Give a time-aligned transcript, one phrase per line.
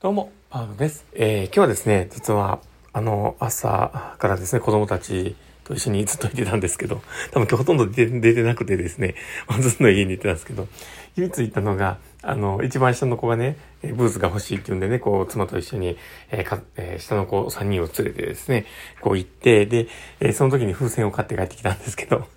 [0.00, 1.04] どうも、パウロです。
[1.12, 2.60] えー、今日はですね、実は、
[2.92, 7.02] あの、朝からですね、子供たちと一緒にずっといてたんですけど、
[7.34, 9.16] 多分今日ほとんど出てなくてですね、
[9.58, 10.68] ずっと家にいてたんですけど、
[11.16, 15.98] 唯一行ったのが、あの、一番下の子がね、ブーツが欲しいって言うんでね、こう、妻と一緒に、
[16.30, 18.66] えーかえー、下の子3人を連れてですね、
[19.00, 19.88] こう行って、で、
[20.20, 22.28] えー、その時に風船を買って帰ってきたんですけど、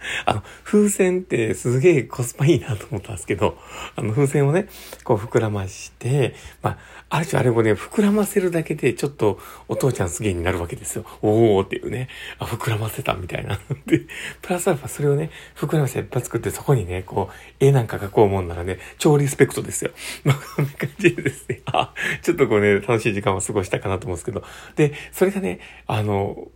[0.26, 3.58] あの、風船ってすげえコスパいいなと思ったんですけど、
[3.96, 4.66] あの、風船をね、
[5.04, 6.78] こう膨らまして、まあ、
[7.08, 11.04] ある種あれもね、膨らませるだけで、ちょっとお父ちゃんすげえになるわけですよ。
[11.22, 12.08] おーっていうね、
[12.38, 13.58] あ、膨らませたみたいな。
[13.86, 14.02] で、
[14.42, 19.90] プラスアルファそれをね、膨らませていっぱい作って、そこにね、こう、絵なんか描こうもんならね、超リスペクトですよ。
[20.24, 21.92] まあ、こんな感じでですね、 あ、
[22.22, 24.44] ちょっとこうね、楽しい時間を過ごしたかなと思うんですけど、
[24.76, 26.48] で、それがね、あの、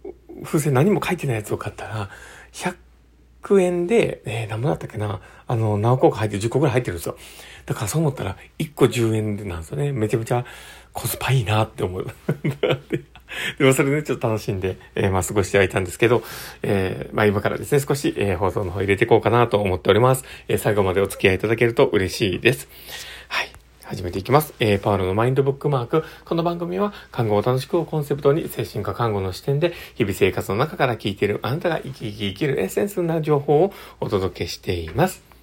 [0.45, 2.11] 風船何も書いてないやつを買ったら、
[2.53, 2.75] 100
[3.45, 7.17] 100円で、えー、何もだったっけな、あの、何個か入って10個ぐらい入ってるんですよ。
[7.67, 9.93] だからそう思ったら、1個10円なんですよね。
[9.93, 10.45] めちゃめちゃ
[10.93, 12.07] コスパいいなって思う。
[13.59, 16.23] でもそれで、ね、ちょっと楽しんで、えー、まあ過ごしてはいたんですけど、
[16.63, 20.25] えー、まあ今からですね、少し、えー、放送の方入れていこうかなと思っております。
[20.49, 22.69] え、最後までお付き合いいただけると嬉しいです。
[23.29, 23.64] はい。
[23.85, 24.55] 始めていきます。
[24.61, 26.05] えー、パウロのマインドブックマーク。
[26.25, 35.34] この番組は、看護を楽しくをコンセプトに、精神科看護の視点で、日々生活の中から聞いているあなたが生き生き生きるエッセンスな情報をお届けしています。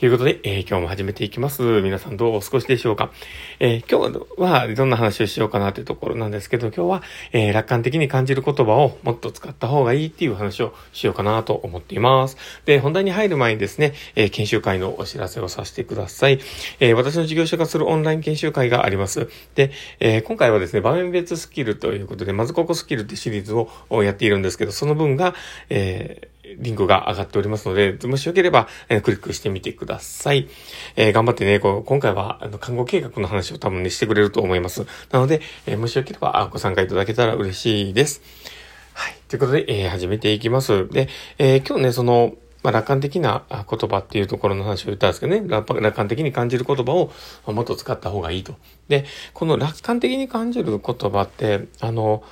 [0.00, 1.82] ということで、えー、今日も始めていきます。
[1.82, 3.12] 皆さんどうお過ごしでしょうか、
[3.58, 12.38] えー、今日はどんな話をしようかなというところなんですけど、今日は、えー、楽観的に感じる言葉をもっと使った方がいいっていう話をしようかなと思っています。
[12.64, 16.40] で、本題に入る前にですね、え研修会のお知らせをさせてください。
[16.80, 19.28] え私の事業者化するオンライン研修会があります。
[19.54, 25.34] で、え今回はですね、場面別スキルということで、まずここスキルってシリーズをやっているんですけど、その分が、
[25.68, 30.48] えーリンクが上がっておりますので、もしよければ、えー、クリックしてみてください。
[30.96, 34.86] えー、頑張ってね、こう今回はあの看護計画の話を多分ね、してくれると思います。
[35.10, 38.22] なので、えー、もしよければご参加いただけたら嬉しいです。
[38.94, 39.14] はい。
[39.28, 40.88] ということで、えー、始めていきます。
[40.88, 47.10] で、えー、今日ね、その、まあ、楽観的な言葉っていうところの話を言ったんですけどね、楽観的に感じる言葉を
[47.50, 48.54] もっと使った方がいいと。
[48.88, 52.22] で、この楽観的に感じる言葉って、あの、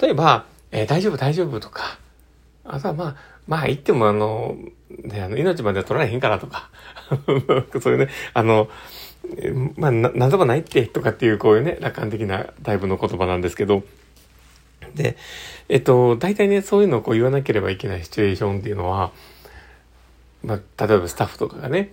[0.00, 1.98] 例えば、えー、大丈夫大丈夫とか、
[2.64, 3.16] あとはまあ、
[3.50, 4.56] まあ言ってもあの、
[5.02, 6.70] ね、あの、命までは取られへんからとか、
[7.82, 8.68] そういうね、あの、
[9.76, 13.82] まあ、な、んとかないって、とかっていう、こういうね、楽観的なタイプの言葉なんですけど、
[14.94, 15.16] で、
[15.68, 19.10] えっと、大体ね、そういうのをこう言わなければいけないシチュエーションっていうのは、
[20.44, 21.92] まあ、例えばスタッフとかがね、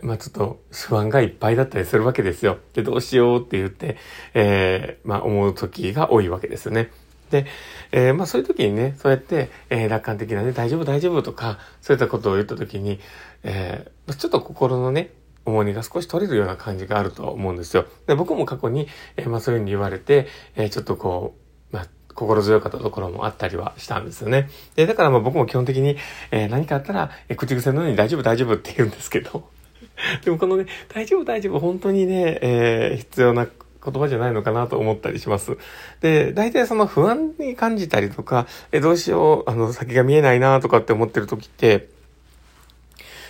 [0.00, 2.58] まあちょっと不安がいっぱいだったりするわけですよ。
[2.72, 3.98] で、どうしようって言って、
[4.32, 6.90] えー、まあ思う時が多いわけですよね。
[7.30, 7.46] で、
[7.92, 13.00] えー、まあそういう時にね、そうやって、えー、楽観的なね、大丈夫大丈夫とか、そういったことを言った時に、
[13.42, 15.10] えー、ちょっと心のね、
[15.44, 17.86] 重荷が少し取れるような感じがあると思うんですよ。
[18.06, 20.26] で僕も過去に、えー、まあそういうふうに言われて、
[20.56, 21.34] えー、ちょっとこ
[21.72, 24.50] う、まあ心強かったところもあったりはしたんですよね。
[24.74, 25.96] で、だからまあ僕も基本的に、
[26.30, 29.48] えー、何かあったら、えー、口癖のように大丈夫大丈夫って言うんですけど、
[30.24, 33.46] でもこのね、大丈夫大丈夫本当にね、えー、必要な
[33.84, 35.56] 言葉じゃないのかなと思ったりします。
[36.00, 41.88] で、大体その不安に感じたりとか、え、どうしよう、あの、先が見えないなとかって思ってる時って、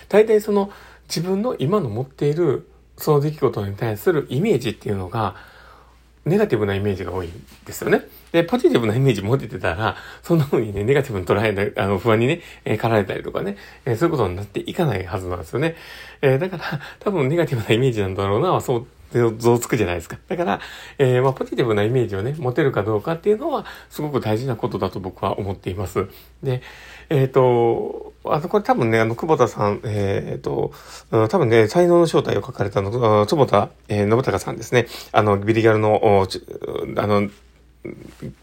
[0.09, 0.71] 大体その
[1.07, 2.67] 自分の今の持っている
[2.97, 5.35] その出来事に対するイメージっていうのが、
[6.23, 8.07] ネガティブなイメージが多いんですよね。
[8.31, 15.75] で、ポジティブなイメージ持ててたら、そんな風にね、ネガティブに捉えない、あの、不安にね、えー、駆られたりとかね、えー、そういうことになっていかないはずなんですよね。
[16.21, 20.17] えー、だから、多分ネガティブなイメージなんだろうな、そう像つくじゃないですか。
[20.27, 20.59] だから、
[20.97, 26.07] えー、まあ、ポジティブなイメージをね、持てるかどうかっていうのは、すごく大事なことだと僕は思っています。
[26.43, 26.61] で、
[27.09, 30.71] えっ、ー、と、あとこれ多分ね、あの、久保田さん、えっ、ー、と、
[31.09, 34.87] 多分ね、才能の正体を書かれたの、坪田、えー、信孝さんですね。
[35.11, 36.25] あの、ビリギャルの、
[36.97, 37.29] あの、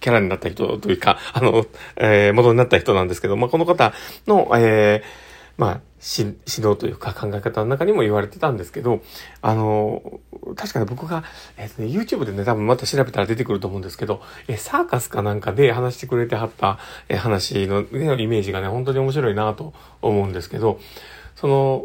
[0.01, 1.65] キャラになった人というか、あの、
[1.97, 3.93] えー、元になった人なんですけど、まあ、この方
[4.27, 5.28] の、えー、
[5.59, 9.03] まあ、指導というか考え方の中にも言われてたんですけど、
[9.43, 10.21] あの、
[10.55, 11.25] 確かに僕が、
[11.57, 16.79] えっ、ー、とね、YouTube でね、多分また調べたら出てくると思うんですけど、えサーカスかなんかで話してくれてはった、
[17.09, 20.79] え話の、のイメージがね、本当に面白いなと思うんですけど、
[21.35, 21.85] その、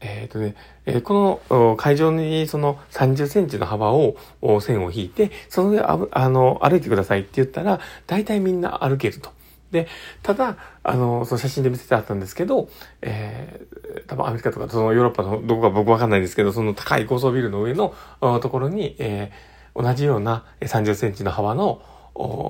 [0.00, 0.54] えっ、とね、
[0.86, 4.16] えー、この会場にその30センチの幅を
[4.62, 9.30] 線を引いて、その上ああの歩いてくださいって言ったら、大体みんな歩けると。
[9.72, 9.88] で、
[10.22, 12.68] ただ、あの、その写真で見せてあったんですけど、
[13.00, 21.82] えー、多分アメリカとか、そのヨーロッパのどこか僕わかんないですけど、その高い高層ビルの上のところに、えー、同じような30センチの幅の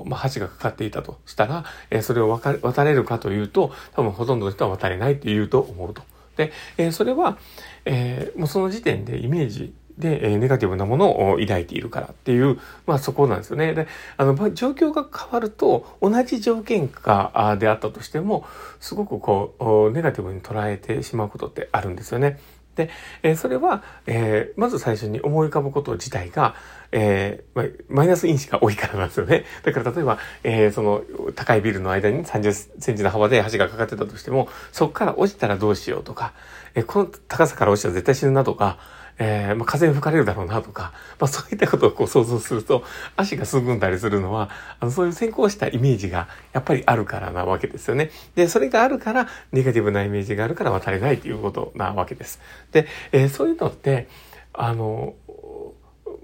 [0.05, 6.03] まあ、橋がかかっていたとしたら、えー、それを渡れるかというと、多分ほとんどの人は渡れないって言うと思うと。
[6.35, 7.37] で、えー、それは、
[7.85, 13.73] えー、もうその時点でイメージで、えネガティブなものを抱いているからっていう、まあそこなんですよね。
[13.73, 13.87] で、
[14.17, 18.45] あの、状況が変わると、同じ条件下であったとしても、
[18.79, 22.39] すごくこう、ネガティブに捉えてしまうことってあるんですよね。
[22.75, 22.89] で、
[23.21, 26.55] えそれは、え、まず最初に思い浮かぶこと自体が、
[26.95, 29.45] えー、マイナス因子が多いからなんですよね。
[29.65, 31.03] だから例えば、えー、その
[31.35, 36.33] 高いビルの間に30センチの幅で橋がかかってたとしても、そこから落ちたらどうしようとか、
[36.75, 38.77] えー、この高さから落ちたら絶対死ぬなとか、
[39.17, 42.83] えー、ま、風吹かれるだろうなとか、ま、そういったことをこう想像すると、
[43.15, 44.49] 足がすぐんだりするのは、
[44.79, 48.11] あの、そういう先行したイメージがやっぱりあるからなわけですよね。
[48.35, 52.39] で、それがあるから、ネガティブなイメージがあるから渡れないということなわけです。
[52.71, 54.07] で、えー、そういうのって、
[54.53, 55.15] あの、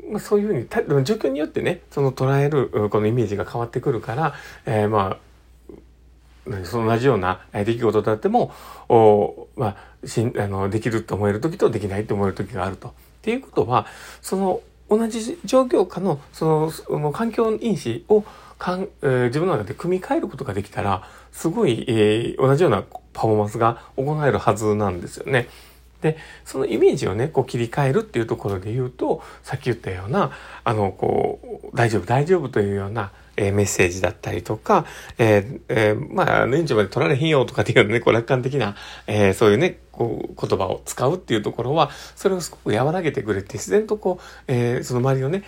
[0.10, 4.34] まあ、そういうふうに、状況によってね、その捉えるこのイメージが変わってくるから、
[4.66, 5.18] えー、ま
[6.48, 8.52] あ、その同じような出来事であっても、
[8.90, 12.90] おまあ、しんあのできると思える時とできないと思える時があると。
[12.90, 12.92] っ
[13.22, 13.86] ていうことは、
[14.22, 18.24] その同じ状況下のそのその環境因子を
[18.58, 22.84] かん、えー、自分の中で組み替えることができたら、すごい、えー、同じような
[23.14, 25.48] パフォーマンスが行えるはずなんですよね。
[26.02, 30.32] で、そのイメージをね、こう切り替えるっていうところで言うと、さっき言ったような、
[30.64, 34.86] あの、こう、大丈夫、大丈夫というような、えー、メッセージだったりとか、
[35.18, 38.76] えー、えー、まあ、年中まで取られへんよとかっていうね、こう楽観的な、
[39.08, 45.44] えー、そういうね、こう、言葉を使うっていうところは、それをすごく和らげてくれて、自然とこう、えー、その周りをね、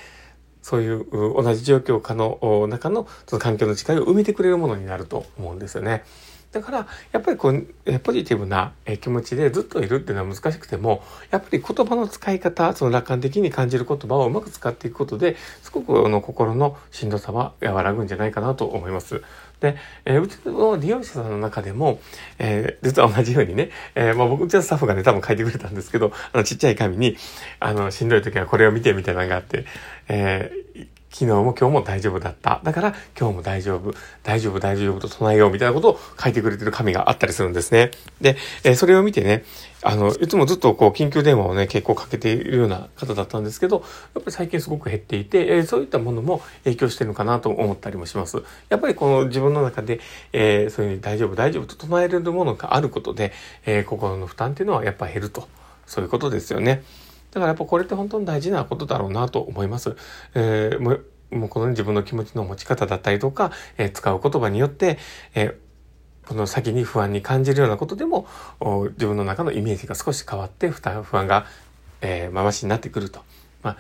[0.62, 6.04] そういう同じ状況下の中のその環境の違いを埋めてくれるものになると思うんですよね。
[6.52, 19.22] だから、やっぱりこう、ポジティブな気持ちでずっといるっていうのは難しくても、やっぱり言葉の使い方、その楽観的に感じる言葉をうまく使っていくことで、すごくあの心のしんどさは和らぐんじゃないかなと思います。
[19.62, 22.02] で、えー、うちの利用者さんの中でも、
[22.40, 27.16] えー、実は同じようにね、えー、まあ僕、うちのスタッフがね、多分書いてくれたんですけど、あの、ちっちゃい紙に、
[27.60, 29.66] あの、しんどい時はこれを見てみたいなのがあって、
[30.10, 32.62] えー、昨日も今日も大丈夫だった。
[32.64, 33.94] だから今日も大丈夫、
[34.24, 37.92] 大丈夫、大丈夫と唱えようみたいなことを書いてくれてる紙があったりするんですね。
[38.22, 39.44] で、えー、それを見てね、
[39.84, 43.84] あの、いつもずっとこう緊急電話をね、結構かけているような方だったんですけど、
[44.16, 48.42] やっぱり最近すごく減っていて、えー、そういったものも影響してるのかなと思ったりもします。
[48.70, 50.00] やっぱりこの自分の中で、
[50.32, 53.34] えー、そういうふうに大丈夫、大丈夫と唱えれるものがあることで、
[53.66, 55.48] え、心の負担っていうのはやっぱ減ると。
[55.86, 56.84] そういうことですよね。
[57.32, 59.96] だからやっぱこれって本当に大事なことだろうなと思います。
[60.36, 64.98] えー、もうもうこの自分の気持ちの持ち方だったりとか、えー、使う言葉によって、
[65.34, 68.28] えー、この先に不安に感じるようなことでも、
[68.60, 71.46] 自分の中のイメージが少し変わって不安が、
[72.02, 73.22] えー、ましになってくると。
[73.64, 73.78] まあ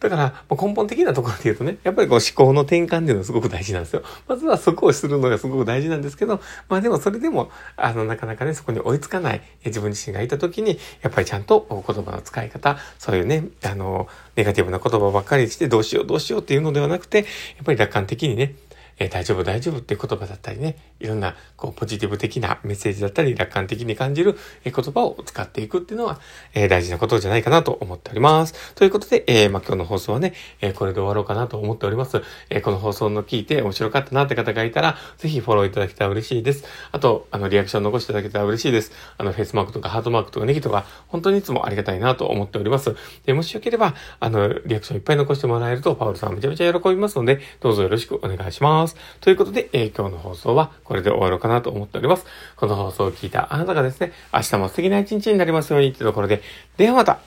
[0.00, 4.02] だから、根本的なところで言うとね、やっぱりこう思考の転換っていうのはすごく大事なんですよ。
[4.26, 17.26] まずはそこをするのがすごく大事なんですけど、まあでもそれでも、あの、なかなかね、そこに追いつかない自分自身がいた時に、やっぱりちゃんと言葉の使い方、そういうね、あの、ネガティブな言葉ばっかりしてどうしようどうしようっていうのではなくて、やっ
[17.64, 18.54] ぱり楽観的にね、
[19.00, 26.20] えー、大丈夫大丈夫っていう言葉だったりね、いろんなこうポジティブ的なメッセージだったり、楽観的に感じる、言葉を使っていくっていうのは、
[26.54, 28.74] えー、大事なことじゃないかなと思っております。
[28.74, 32.22] ということで、えー、まあ、今日の放送はね、えこれで終わろうかなと思っております。
[32.50, 36.64] えこの放送の聞いて面白かったなって方がいたら、ぜひフォローいただけたら嬉しいです。
[36.92, 38.92] あと、あの、リアクション残していただけたら嬉しいです。
[39.16, 42.94] あの、フェイスマークとかハートマークとかネギとか、本当にいつもありがたいなと思っております。
[43.24, 48.89] で、もしよければ、あの、リアクションいっぱい残してもらえると、パウルさんめちゃめちゃ喜びますので、どうぞよろしくお願いします。
[49.20, 52.26] ということで、えー、今日の放送はこれで終わろうかなと思っております。
[52.56, 56.42] この放送を聞いたあなたがですね、明日も素敵な一日になりますようにというところで、
[56.76, 57.20] ではまた